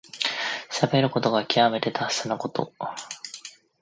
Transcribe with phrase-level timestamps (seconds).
[0.71, 2.73] しゃべることがきわめて達者なこと。